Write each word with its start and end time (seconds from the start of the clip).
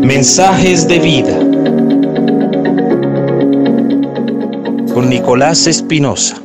Mensajes 0.00 0.86
de 0.86 0.98
vida 0.98 1.38
con 4.92 5.08
Nicolás 5.08 5.66
Espinosa. 5.66 6.42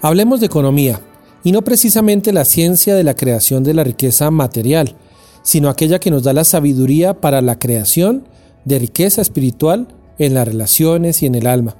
Hablemos 0.00 0.40
de 0.40 0.46
economía, 0.46 1.00
y 1.44 1.52
no 1.52 1.62
precisamente 1.62 2.32
la 2.32 2.44
ciencia 2.44 2.94
de 2.94 3.04
la 3.04 3.14
creación 3.14 3.62
de 3.62 3.74
la 3.74 3.84
riqueza 3.84 4.30
material, 4.30 4.96
sino 5.42 5.68
aquella 5.68 6.00
que 6.00 6.10
nos 6.10 6.22
da 6.22 6.32
la 6.32 6.44
sabiduría 6.44 7.20
para 7.20 7.42
la 7.42 7.58
creación 7.58 8.24
de 8.64 8.78
riqueza 8.78 9.20
espiritual 9.20 9.88
en 10.18 10.34
las 10.34 10.48
relaciones 10.48 11.22
y 11.22 11.26
en 11.26 11.34
el 11.34 11.46
alma. 11.46 11.76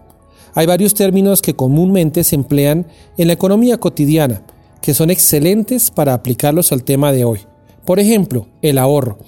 Hay 0.54 0.66
varios 0.66 0.94
términos 0.94 1.42
que 1.42 1.54
comúnmente 1.54 2.22
se 2.22 2.36
emplean 2.36 2.86
en 3.18 3.26
la 3.26 3.32
economía 3.32 3.78
cotidiana, 3.78 4.42
que 4.80 4.94
son 4.94 5.10
excelentes 5.10 5.90
para 5.90 6.14
aplicarlos 6.14 6.70
al 6.70 6.84
tema 6.84 7.10
de 7.10 7.24
hoy. 7.24 7.40
Por 7.84 7.98
ejemplo, 7.98 8.46
el 8.62 8.78
ahorro. 8.78 9.18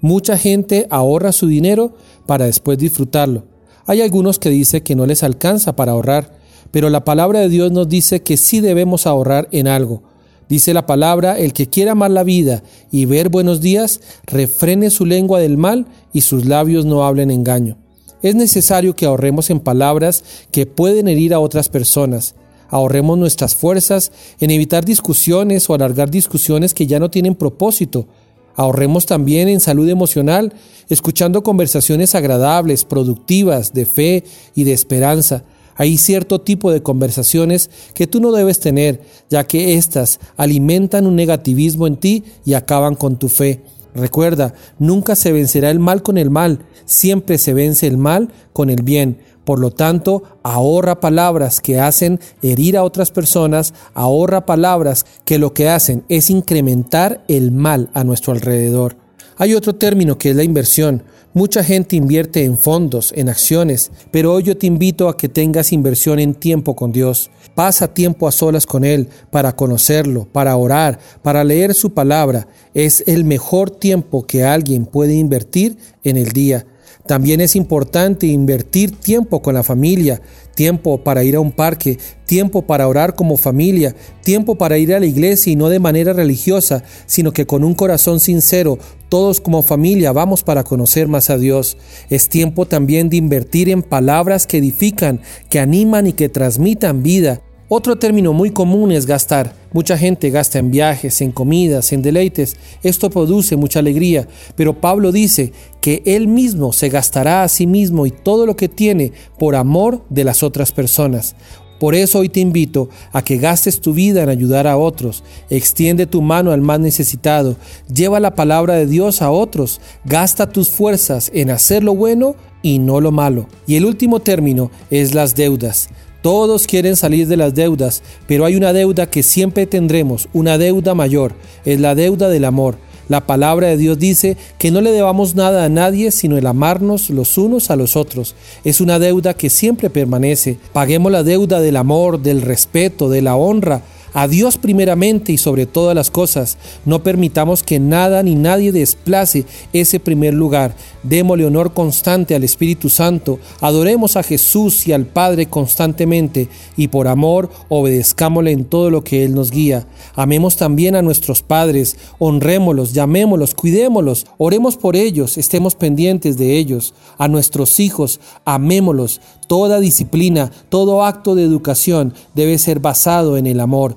Mucha 0.00 0.38
gente 0.38 0.86
ahorra 0.90 1.32
su 1.32 1.48
dinero 1.48 1.94
para 2.26 2.46
después 2.46 2.78
disfrutarlo. 2.78 3.44
Hay 3.86 4.02
algunos 4.02 4.38
que 4.38 4.50
dicen 4.50 4.82
que 4.82 4.94
no 4.94 5.06
les 5.06 5.24
alcanza 5.24 5.74
para 5.74 5.92
ahorrar, 5.92 6.38
pero 6.70 6.90
la 6.90 7.04
palabra 7.04 7.40
de 7.40 7.48
Dios 7.48 7.72
nos 7.72 7.88
dice 7.88 8.22
que 8.22 8.36
sí 8.36 8.60
debemos 8.60 9.06
ahorrar 9.06 9.48
en 9.50 9.66
algo. 9.66 10.02
Dice 10.48 10.72
la 10.74 10.86
palabra, 10.86 11.38
el 11.38 11.52
que 11.52 11.68
quiera 11.68 11.92
amar 11.92 12.10
la 12.10 12.22
vida 12.22 12.62
y 12.92 13.04
ver 13.04 13.28
buenos 13.28 13.60
días, 13.60 14.00
refrene 14.26 14.90
su 14.90 15.04
lengua 15.04 15.40
del 15.40 15.56
mal 15.56 15.86
y 16.12 16.20
sus 16.20 16.46
labios 16.46 16.84
no 16.84 17.04
hablen 17.04 17.30
engaño. 17.30 17.76
Es 18.22 18.34
necesario 18.34 18.96
que 18.96 19.06
ahorremos 19.06 19.50
en 19.50 19.60
palabras 19.60 20.24
que 20.50 20.66
pueden 20.66 21.08
herir 21.08 21.34
a 21.34 21.40
otras 21.40 21.68
personas, 21.68 22.34
Ahorremos 22.70 23.16
nuestras 23.16 23.54
fuerzas 23.54 24.12
en 24.40 24.50
evitar 24.50 24.84
discusiones 24.84 25.68
o 25.68 25.74
alargar 25.74 26.10
discusiones 26.10 26.74
que 26.74 26.86
ya 26.86 26.98
no 26.98 27.10
tienen 27.10 27.34
propósito. 27.34 28.06
Ahorremos 28.56 29.06
también 29.06 29.48
en 29.48 29.60
salud 29.60 29.88
emocional, 29.88 30.52
escuchando 30.88 31.42
conversaciones 31.42 32.14
agradables, 32.14 32.84
productivas, 32.84 33.72
de 33.72 33.86
fe 33.86 34.24
y 34.54 34.64
de 34.64 34.72
esperanza. 34.72 35.44
Hay 35.76 35.96
cierto 35.96 36.40
tipo 36.40 36.70
de 36.72 36.82
conversaciones 36.82 37.70
que 37.94 38.06
tú 38.06 38.20
no 38.20 38.32
debes 38.32 38.58
tener, 38.60 39.00
ya 39.30 39.44
que 39.44 39.74
éstas 39.74 40.18
alimentan 40.36 41.06
un 41.06 41.16
negativismo 41.16 41.86
en 41.86 41.96
ti 41.96 42.24
y 42.44 42.54
acaban 42.54 42.96
con 42.96 43.18
tu 43.18 43.28
fe. 43.28 43.62
Recuerda, 43.98 44.54
nunca 44.78 45.16
se 45.16 45.32
vencerá 45.32 45.70
el 45.70 45.80
mal 45.80 46.02
con 46.02 46.18
el 46.18 46.30
mal, 46.30 46.60
siempre 46.84 47.36
se 47.36 47.52
vence 47.52 47.86
el 47.86 47.98
mal 47.98 48.30
con 48.52 48.70
el 48.70 48.82
bien. 48.82 49.18
Por 49.44 49.58
lo 49.58 49.70
tanto, 49.70 50.22
ahorra 50.42 51.00
palabras 51.00 51.60
que 51.60 51.80
hacen 51.80 52.20
herir 52.42 52.76
a 52.76 52.84
otras 52.84 53.10
personas, 53.10 53.74
ahorra 53.94 54.46
palabras 54.46 55.04
que 55.24 55.38
lo 55.38 55.52
que 55.52 55.68
hacen 55.68 56.04
es 56.08 56.30
incrementar 56.30 57.24
el 57.28 57.50
mal 57.50 57.90
a 57.92 58.04
nuestro 58.04 58.32
alrededor. 58.32 59.07
Hay 59.40 59.54
otro 59.54 59.76
término 59.76 60.18
que 60.18 60.30
es 60.30 60.36
la 60.36 60.42
inversión. 60.42 61.04
Mucha 61.32 61.62
gente 61.62 61.94
invierte 61.94 62.42
en 62.42 62.58
fondos, 62.58 63.12
en 63.14 63.28
acciones, 63.28 63.92
pero 64.10 64.32
hoy 64.32 64.42
yo 64.42 64.56
te 64.56 64.66
invito 64.66 65.08
a 65.08 65.16
que 65.16 65.28
tengas 65.28 65.72
inversión 65.72 66.18
en 66.18 66.34
tiempo 66.34 66.74
con 66.74 66.90
Dios. 66.90 67.30
Pasa 67.54 67.94
tiempo 67.94 68.26
a 68.26 68.32
solas 68.32 68.66
con 68.66 68.84
Él 68.84 69.08
para 69.30 69.54
conocerlo, 69.54 70.26
para 70.32 70.56
orar, 70.56 70.98
para 71.22 71.44
leer 71.44 71.74
su 71.74 71.94
palabra. 71.94 72.48
Es 72.74 73.04
el 73.06 73.22
mejor 73.22 73.70
tiempo 73.70 74.26
que 74.26 74.42
alguien 74.42 74.86
puede 74.86 75.14
invertir 75.14 75.78
en 76.02 76.16
el 76.16 76.32
día. 76.32 76.66
También 77.06 77.40
es 77.40 77.56
importante 77.56 78.26
invertir 78.26 78.92
tiempo 78.92 79.40
con 79.42 79.54
la 79.54 79.62
familia, 79.62 80.20
tiempo 80.54 81.04
para 81.04 81.24
ir 81.24 81.36
a 81.36 81.40
un 81.40 81.52
parque, 81.52 81.98
tiempo 82.26 82.62
para 82.62 82.88
orar 82.88 83.14
como 83.14 83.36
familia, 83.36 83.94
tiempo 84.22 84.56
para 84.56 84.76
ir 84.76 84.92
a 84.92 85.00
la 85.00 85.06
iglesia 85.06 85.52
y 85.52 85.56
no 85.56 85.68
de 85.68 85.78
manera 85.78 86.12
religiosa, 86.12 86.82
sino 87.06 87.32
que 87.32 87.46
con 87.46 87.64
un 87.64 87.74
corazón 87.74 88.20
sincero, 88.20 88.78
todos 89.08 89.40
como 89.40 89.62
familia 89.62 90.12
vamos 90.12 90.42
para 90.42 90.64
conocer 90.64 91.08
más 91.08 91.30
a 91.30 91.38
Dios. 91.38 91.78
Es 92.10 92.28
tiempo 92.28 92.66
también 92.66 93.08
de 93.08 93.16
invertir 93.16 93.68
en 93.70 93.82
palabras 93.82 94.46
que 94.46 94.58
edifican, 94.58 95.20
que 95.48 95.60
animan 95.60 96.08
y 96.08 96.12
que 96.12 96.28
transmitan 96.28 97.02
vida. 97.02 97.40
Otro 97.70 97.96
término 97.96 98.32
muy 98.32 98.50
común 98.50 98.92
es 98.92 99.04
gastar. 99.04 99.54
Mucha 99.74 99.98
gente 99.98 100.30
gasta 100.30 100.58
en 100.58 100.70
viajes, 100.70 101.20
en 101.20 101.32
comidas, 101.32 101.92
en 101.92 102.00
deleites. 102.00 102.56
Esto 102.82 103.10
produce 103.10 103.56
mucha 103.56 103.80
alegría, 103.80 104.26
pero 104.56 104.80
Pablo 104.80 105.12
dice 105.12 105.52
que 105.82 106.02
él 106.06 106.28
mismo 106.28 106.72
se 106.72 106.88
gastará 106.88 107.42
a 107.42 107.48
sí 107.48 107.66
mismo 107.66 108.06
y 108.06 108.10
todo 108.10 108.46
lo 108.46 108.56
que 108.56 108.70
tiene 108.70 109.12
por 109.38 109.54
amor 109.54 110.02
de 110.08 110.24
las 110.24 110.42
otras 110.42 110.72
personas. 110.72 111.36
Por 111.78 111.94
eso 111.94 112.20
hoy 112.20 112.30
te 112.30 112.40
invito 112.40 112.88
a 113.12 113.22
que 113.22 113.36
gastes 113.36 113.82
tu 113.82 113.92
vida 113.92 114.22
en 114.22 114.30
ayudar 114.30 114.66
a 114.66 114.78
otros, 114.78 115.22
extiende 115.50 116.06
tu 116.06 116.22
mano 116.22 116.52
al 116.52 116.62
más 116.62 116.80
necesitado, 116.80 117.56
lleva 117.92 118.18
la 118.18 118.34
palabra 118.34 118.74
de 118.76 118.86
Dios 118.86 119.20
a 119.20 119.30
otros, 119.30 119.80
gasta 120.06 120.48
tus 120.48 120.70
fuerzas 120.70 121.30
en 121.34 121.50
hacer 121.50 121.84
lo 121.84 121.94
bueno 121.94 122.34
y 122.62 122.78
no 122.78 123.00
lo 123.00 123.12
malo. 123.12 123.46
Y 123.66 123.76
el 123.76 123.84
último 123.84 124.20
término 124.20 124.70
es 124.90 125.14
las 125.14 125.36
deudas. 125.36 125.90
Todos 126.28 126.66
quieren 126.66 126.94
salir 126.94 127.26
de 127.26 127.38
las 127.38 127.54
deudas, 127.54 128.02
pero 128.26 128.44
hay 128.44 128.54
una 128.54 128.74
deuda 128.74 129.06
que 129.06 129.22
siempre 129.22 129.64
tendremos, 129.64 130.28
una 130.34 130.58
deuda 130.58 130.94
mayor, 130.94 131.32
es 131.64 131.80
la 131.80 131.94
deuda 131.94 132.28
del 132.28 132.44
amor. 132.44 132.76
La 133.08 133.26
palabra 133.26 133.68
de 133.68 133.78
Dios 133.78 133.98
dice 133.98 134.36
que 134.58 134.70
no 134.70 134.82
le 134.82 134.92
debamos 134.92 135.36
nada 135.36 135.64
a 135.64 135.70
nadie 135.70 136.10
sino 136.10 136.36
el 136.36 136.46
amarnos 136.46 137.08
los 137.08 137.38
unos 137.38 137.70
a 137.70 137.76
los 137.76 137.96
otros. 137.96 138.34
Es 138.62 138.82
una 138.82 138.98
deuda 138.98 139.32
que 139.32 139.48
siempre 139.48 139.88
permanece. 139.88 140.58
Paguemos 140.74 141.10
la 141.10 141.22
deuda 141.22 141.62
del 141.62 141.78
amor, 141.78 142.20
del 142.20 142.42
respeto, 142.42 143.08
de 143.08 143.22
la 143.22 143.34
honra, 143.34 143.80
a 144.12 144.28
Dios 144.28 144.56
primeramente 144.56 145.32
y 145.32 145.38
sobre 145.38 145.66
todas 145.66 145.94
las 145.94 146.10
cosas. 146.10 146.58
No 146.84 147.02
permitamos 147.02 147.62
que 147.62 147.78
nada 147.78 148.22
ni 148.22 148.34
nadie 148.34 148.72
desplace 148.72 149.44
ese 149.72 150.00
primer 150.00 150.34
lugar. 150.34 150.74
Démosle 151.02 151.46
honor 151.46 151.72
constante 151.72 152.34
al 152.34 152.44
Espíritu 152.44 152.88
Santo. 152.88 153.38
Adoremos 153.60 154.16
a 154.16 154.22
Jesús 154.22 154.86
y 154.86 154.92
al 154.92 155.06
Padre 155.06 155.46
constantemente 155.46 156.48
y 156.76 156.88
por 156.88 157.08
amor 157.08 157.50
obedezcámosle 157.68 158.52
en 158.52 158.64
todo 158.64 158.90
lo 158.90 159.04
que 159.04 159.24
Él 159.24 159.34
nos 159.34 159.50
guía. 159.50 159.86
Amemos 160.14 160.56
también 160.56 160.96
a 160.96 161.02
nuestros 161.02 161.42
padres, 161.42 161.96
honrémoslos, 162.18 162.92
llamémoslos, 162.92 163.54
cuidémoslos, 163.54 164.26
oremos 164.36 164.76
por 164.76 164.96
ellos, 164.96 165.38
estemos 165.38 165.74
pendientes 165.74 166.36
de 166.36 166.58
ellos. 166.58 166.94
A 167.18 167.28
nuestros 167.28 167.80
hijos, 167.80 168.20
amémoslos. 168.44 169.20
Toda 169.46 169.80
disciplina, 169.80 170.50
todo 170.68 171.04
acto 171.04 171.34
de 171.34 171.42
educación 171.42 172.12
debe 172.34 172.58
ser 172.58 172.80
basado 172.80 173.38
en 173.38 173.46
el 173.46 173.60
amor. 173.60 173.96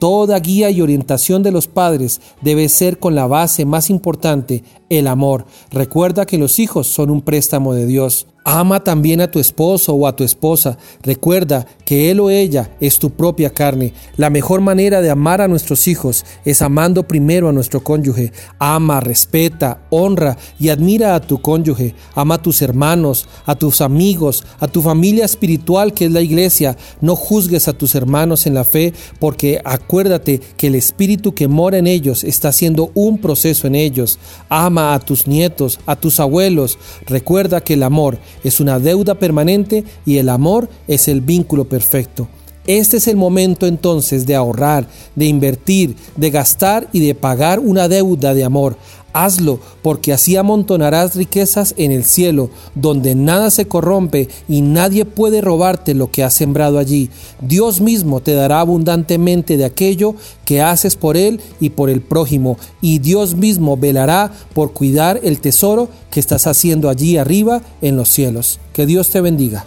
Toda 0.00 0.40
guía 0.40 0.70
y 0.70 0.80
orientación 0.80 1.42
de 1.42 1.52
los 1.52 1.68
padres 1.68 2.22
debe 2.40 2.70
ser 2.70 2.98
con 2.98 3.14
la 3.14 3.26
base 3.26 3.66
más 3.66 3.90
importante, 3.90 4.64
el 4.88 5.06
amor. 5.06 5.44
Recuerda 5.70 6.24
que 6.24 6.38
los 6.38 6.58
hijos 6.58 6.86
son 6.86 7.10
un 7.10 7.20
préstamo 7.20 7.74
de 7.74 7.84
Dios. 7.84 8.26
Ama 8.42 8.82
también 8.82 9.20
a 9.20 9.30
tu 9.30 9.38
esposo 9.38 9.92
o 9.92 10.06
a 10.06 10.16
tu 10.16 10.24
esposa. 10.24 10.78
Recuerda 11.02 11.66
que 11.84 12.10
él 12.10 12.20
o 12.20 12.30
ella 12.30 12.70
es 12.80 12.98
tu 12.98 13.10
propia 13.10 13.50
carne. 13.50 13.92
La 14.16 14.30
mejor 14.30 14.62
manera 14.62 15.02
de 15.02 15.10
amar 15.10 15.42
a 15.42 15.48
nuestros 15.48 15.86
hijos 15.86 16.24
es 16.46 16.62
amando 16.62 17.06
primero 17.06 17.50
a 17.50 17.52
nuestro 17.52 17.84
cónyuge. 17.84 18.32
Ama, 18.58 19.00
respeta, 19.00 19.82
honra 19.90 20.38
y 20.58 20.70
admira 20.70 21.14
a 21.14 21.20
tu 21.20 21.42
cónyuge. 21.42 21.94
Ama 22.14 22.36
a 22.36 22.42
tus 22.42 22.62
hermanos, 22.62 23.28
a 23.44 23.56
tus 23.56 23.82
amigos, 23.82 24.44
a 24.58 24.68
tu 24.68 24.80
familia 24.80 25.26
espiritual 25.26 25.92
que 25.92 26.06
es 26.06 26.12
la 26.12 26.22
iglesia. 26.22 26.78
No 27.02 27.16
juzgues 27.16 27.68
a 27.68 27.74
tus 27.74 27.94
hermanos 27.94 28.46
en 28.46 28.54
la 28.54 28.64
fe 28.64 28.94
porque 29.18 29.60
acuérdate 29.90 30.40
que 30.56 30.68
el 30.68 30.76
espíritu 30.76 31.34
que 31.34 31.48
mora 31.48 31.76
en 31.76 31.88
ellos 31.88 32.22
está 32.22 32.50
haciendo 32.50 32.92
un 32.94 33.18
proceso 33.18 33.66
en 33.66 33.74
ellos. 33.74 34.20
Ama 34.48 34.94
a 34.94 35.00
tus 35.00 35.26
nietos, 35.26 35.80
a 35.84 35.96
tus 35.96 36.20
abuelos. 36.20 36.78
Recuerda 37.06 37.60
que 37.60 37.74
el 37.74 37.82
amor 37.82 38.20
es 38.44 38.60
una 38.60 38.78
deuda 38.78 39.16
permanente 39.16 39.82
y 40.06 40.18
el 40.18 40.28
amor 40.28 40.68
es 40.86 41.08
el 41.08 41.22
vínculo 41.22 41.64
perfecto. 41.68 42.28
Este 42.66 42.98
es 42.98 43.08
el 43.08 43.16
momento 43.16 43.66
entonces 43.66 44.26
de 44.26 44.34
ahorrar, 44.34 44.86
de 45.16 45.26
invertir, 45.26 45.96
de 46.16 46.30
gastar 46.30 46.88
y 46.92 47.00
de 47.00 47.14
pagar 47.14 47.58
una 47.58 47.88
deuda 47.88 48.34
de 48.34 48.44
amor. 48.44 48.76
Hazlo, 49.12 49.58
porque 49.82 50.12
así 50.12 50.36
amontonarás 50.36 51.16
riquezas 51.16 51.74
en 51.76 51.90
el 51.90 52.04
cielo, 52.04 52.50
donde 52.76 53.16
nada 53.16 53.50
se 53.50 53.66
corrompe 53.66 54.28
y 54.48 54.60
nadie 54.60 55.04
puede 55.04 55.40
robarte 55.40 55.94
lo 55.94 56.12
que 56.12 56.22
has 56.22 56.34
sembrado 56.34 56.78
allí. 56.78 57.10
Dios 57.40 57.80
mismo 57.80 58.20
te 58.20 58.34
dará 58.34 58.60
abundantemente 58.60 59.56
de 59.56 59.64
aquello 59.64 60.14
que 60.44 60.62
haces 60.62 60.94
por 60.94 61.16
Él 61.16 61.40
y 61.58 61.70
por 61.70 61.90
el 61.90 62.02
prójimo, 62.02 62.56
y 62.80 63.00
Dios 63.00 63.34
mismo 63.34 63.76
velará 63.76 64.30
por 64.54 64.72
cuidar 64.72 65.18
el 65.24 65.40
tesoro 65.40 65.88
que 66.10 66.20
estás 66.20 66.46
haciendo 66.46 66.88
allí 66.88 67.16
arriba 67.16 67.62
en 67.80 67.96
los 67.96 68.10
cielos. 68.10 68.60
Que 68.72 68.86
Dios 68.86 69.10
te 69.10 69.20
bendiga. 69.20 69.64